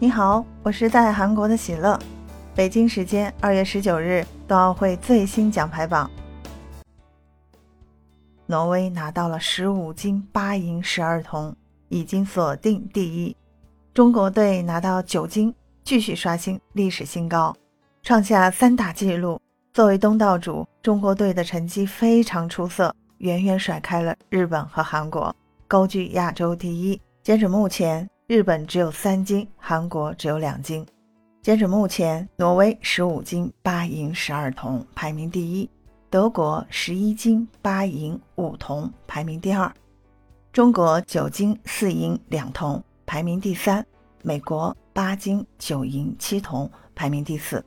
[0.00, 1.98] 你好，我是在韩国的喜乐。
[2.54, 6.08] 北京时间二月十九日，冬奥会最新奖牌榜，
[8.46, 11.52] 挪威拿到了十五金八银十二铜，
[11.88, 13.36] 已经锁定第一。
[13.92, 15.52] 中国队拿到九金，
[15.82, 17.52] 继续刷新历史新高，
[18.04, 19.40] 创下三大纪录。
[19.72, 25.34] 作为东道主，中国队的成绩非常出色，远远甩开了日本和韩国，
[25.66, 27.00] 高居亚洲第一。
[27.20, 28.08] 截止目前。
[28.28, 30.86] 日本只有三金，韩国只有两金。
[31.40, 35.66] 截止目前，挪威十五金八银十二铜，排名第一；
[36.10, 39.72] 德国十一金八银五铜，排名第二；
[40.52, 43.82] 中国九金四银两铜，排名第三；
[44.22, 47.64] 美国八金九银七铜，排名第四。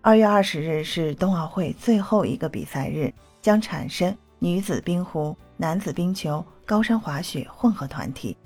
[0.00, 8.36] 二月二十日是冬奥会最后一个比赛日，将产生女子冰壶、男子冰球、高山滑雪混合团体。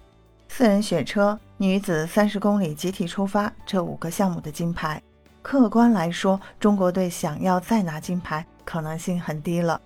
[0.48, 5.02] 四人雪车、女子三十公里集体出发这五个项目的金牌，
[5.42, 9.80] 客观来说，中国队想要再拿金牌可能性很低了。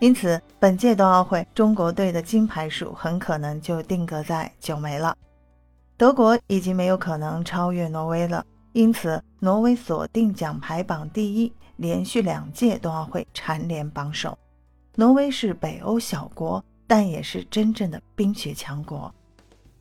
[0.00, 5.16] 因此，本届冬奥会中国队的金牌数很可能就定格在九枚了。
[5.96, 14.36] 德国已经没有可能超越挪威了，因此挪威锁定奖牌榜第一，连续两届冬奥会蝉联榜首。
[14.96, 19.14] 挪威是北欧小国，但也是真正的冰雪强国。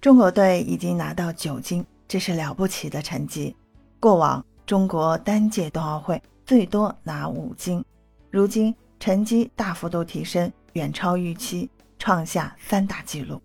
[0.03, 3.55] 中国队已经拿到九金，这是了不起的成绩。
[4.01, 7.81] 过往中国单届冬奥会最多拿五金，
[8.29, 13.41] 如今成绩大幅度提升，远超预期，创下三大纪录。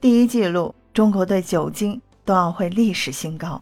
[0.00, 3.60] 第一纪录，中国队九金，冬奥会历史新高；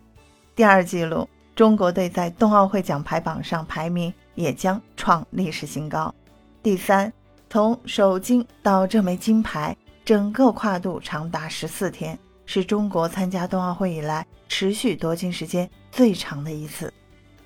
[0.55, 6.15] 第二纪录，中国队在冬奥会奖牌榜上排名也将创历史新高；
[6.63, 7.11] 第三，
[7.49, 9.75] 从首金到这枚金牌。
[10.09, 16.91] 整个跨度长达十四天，是中国参加冬奥会以来持续夺金时间最长的一次。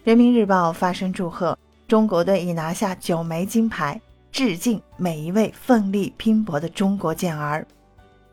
[0.05, 7.67] 人民日报发声祝贺中国队已拿下九枚金牌，致敬每一位奋力拼搏的中国健儿。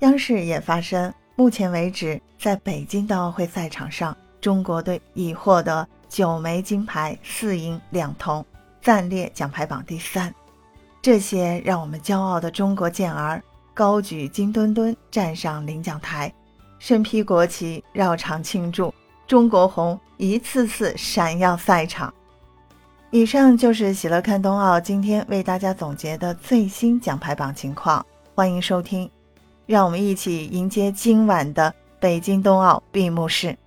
[0.01, 8.45] 央视也发声，目前为止，在北京冬奥会赛场上，中国队已获得九枚金牌，四银两铜，
[8.79, 10.31] 暂列奖牌榜第三。
[11.01, 13.41] 这些让我们骄傲的中国健儿。
[13.79, 16.29] 高举金墩墩站上领奖台，
[16.79, 18.93] 身披国旗绕场庆祝，
[19.25, 22.13] 中国红一次次闪耀赛场。
[23.09, 29.09] 以上就是喜乐看冬奥今天为大家总结的最新奖牌榜情况，欢迎收听，
[29.65, 33.57] 让我们一起迎接今晚的北京冬奥闭幕式。